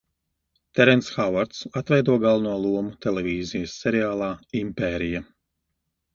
"Terenss 0.77 1.09
Hauards 1.17 1.59
atveido 1.81 2.15
galveno 2.23 2.55
lomu 2.63 2.95
televīzijas 3.07 3.77
seriālā 3.83 4.33
"Impērija"." 4.65 5.25